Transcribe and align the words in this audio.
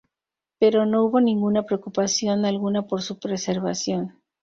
Pero 0.57 0.87
no 0.87 1.03
hubo 1.03 1.21
ninguna 1.21 1.61
preocupación 1.67 2.43
alguna 2.45 2.87
por 2.87 3.03
su 3.03 3.19
preservación. 3.19 4.17